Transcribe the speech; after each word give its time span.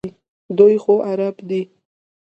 دوی 0.57 0.75
خو 0.83 0.93
عرب 1.09 1.35
دي. 1.49 1.61